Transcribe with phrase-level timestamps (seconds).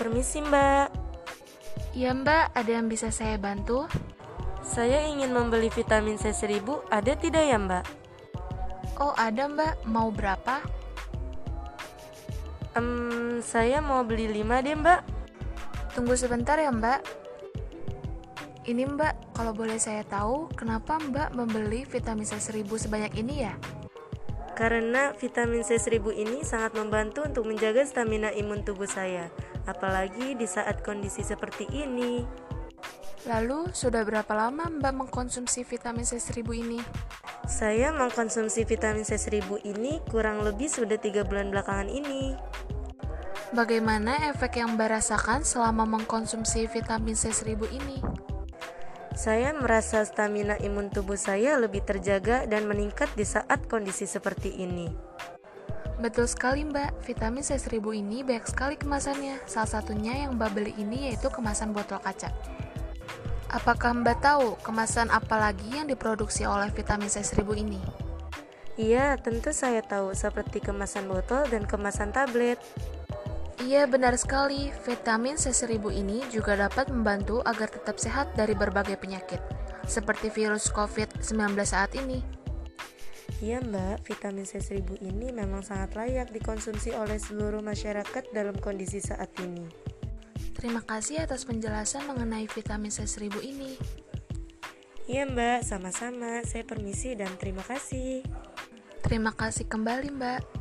[0.00, 0.88] Permisi mbak,
[1.92, 3.84] Iya mbak, ada yang bisa saya bantu?
[4.64, 7.84] saya ingin membeli vitamin C 1000, ada tidak ya mbak?
[8.96, 10.64] Oh ada mbak, mau berapa?
[12.78, 15.00] Em, saya mau beli 5 deh mbak.
[15.92, 17.02] Tunggu sebentar ya mbak.
[18.62, 23.58] Ini mbak, kalau boleh saya tahu, kenapa mbak membeli vitamin C 1000 sebanyak ini ya?
[24.54, 29.32] Karena vitamin C 1000 ini sangat membantu untuk menjaga stamina imun tubuh saya,
[29.68, 32.22] apalagi di saat kondisi seperti ini.
[33.28, 36.80] Lalu, sudah berapa lama mbak mengkonsumsi vitamin C 1000 ini?
[37.44, 42.32] Saya mengkonsumsi vitamin C 1000 ini kurang lebih sudah tiga bulan belakangan ini.
[43.52, 48.00] Bagaimana efek yang mbak rasakan selama mengkonsumsi vitamin C 1000 ini?
[49.12, 54.88] Saya merasa stamina imun tubuh saya lebih terjaga dan meningkat di saat kondisi seperti ini.
[56.00, 59.36] Betul sekali mbak, vitamin C 1000 ini banyak sekali kemasannya.
[59.44, 62.32] Salah satunya yang mbak beli ini yaitu kemasan botol kaca.
[63.52, 67.80] Apakah mbak tahu kemasan apa lagi yang diproduksi oleh vitamin C 1000 ini?
[68.80, 72.56] Iya, tentu saya tahu seperti kemasan botol dan kemasan tablet.
[73.60, 79.36] Iya benar sekali, vitamin C1000 ini juga dapat membantu agar tetap sehat dari berbagai penyakit,
[79.84, 82.39] seperti virus COVID-19 saat ini.
[83.40, 89.32] Iya mbak, vitamin C1000 ini memang sangat layak dikonsumsi oleh seluruh masyarakat dalam kondisi saat
[89.40, 89.64] ini.
[90.52, 93.80] Terima kasih atas penjelasan mengenai vitamin C1000 ini.
[95.08, 96.44] Iya mbak, sama-sama.
[96.44, 98.20] Saya permisi dan terima kasih.
[99.00, 100.59] Terima kasih kembali mbak.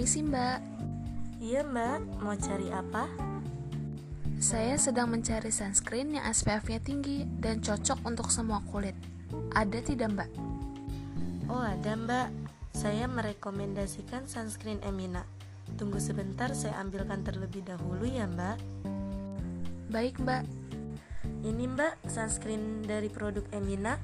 [0.00, 0.64] Permisi mbak,
[1.44, 3.04] Iya mbak, mau cari apa?
[4.40, 8.96] saya sedang mencari sunscreen yang SPF-nya tinggi dan cocok untuk semua kulit.
[9.52, 10.30] Ada tidak mbak?
[11.52, 12.32] Oh ada mbak,
[12.72, 15.28] saya merekomendasikan sunscreen Emina.
[15.76, 18.56] Tunggu sebentar, saya ambilkan terlebih dahulu ya mbak.
[19.92, 20.48] Baik mbak,
[21.44, 24.00] Ini mbak, sunscreen dari produk Emina.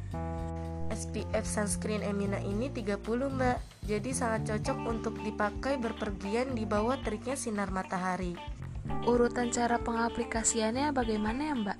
[0.92, 3.00] SPF sunscreen Emina ini 30
[3.32, 8.34] mbak, jadi sangat cocok untuk dipakai berpergian di bawah teriknya sinar matahari.
[9.06, 11.78] urutan cara pengaplikasiannya bagaimana ya mbak?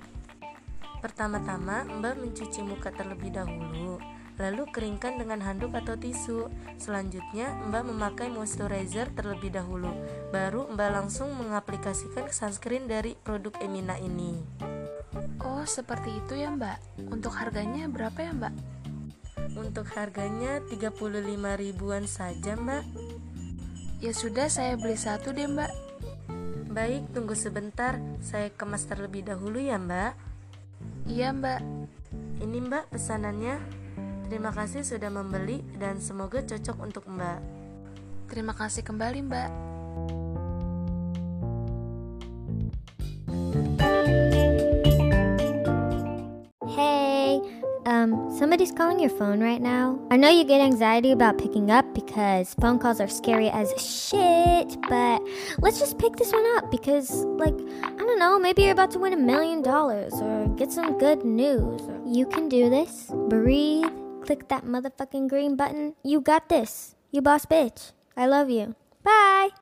[0.97, 4.01] Pertama-tama, Mbak mencuci muka terlebih dahulu,
[4.41, 6.49] lalu keringkan dengan handuk atau tisu.
[6.81, 9.93] Selanjutnya, Mbak memakai moisturizer terlebih dahulu,
[10.33, 14.41] baru Mbak langsung mengaplikasikan sunscreen dari produk Emina ini.
[15.41, 16.77] Oh seperti itu ya mbak.
[17.09, 18.53] Untuk harganya berapa ya mbak?
[19.57, 20.93] Untuk harganya 35
[21.57, 22.83] ribuan saja, Mbak.
[23.97, 25.73] Ya sudah saya beli satu deh mbak.
[26.69, 30.13] Baik, tunggu sebentar, saya kemas terlebih dahulu ya, Mbak.
[31.09, 31.65] Iya mbak.
[32.37, 33.57] Ini Mbak pesanannya.
[34.29, 37.39] Terima kasih sudah membeli dan semoga cocok untuk Mbak.
[38.29, 39.76] Terima kasih kembali mbak.
[48.13, 49.99] Um, somebody's calling your phone right now.
[50.11, 54.77] I know you get anxiety about picking up because phone calls are scary as shit,
[54.89, 55.21] but
[55.59, 58.99] let's just pick this one up because, like, I don't know, maybe you're about to
[58.99, 61.81] win a million dollars or get some good news.
[62.05, 63.11] You can do this.
[63.29, 63.91] Breathe.
[64.25, 65.95] Click that motherfucking green button.
[66.03, 66.95] You got this.
[67.11, 67.93] You boss bitch.
[68.15, 68.75] I love you.